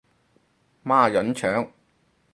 [0.83, 1.71] 孖膶腸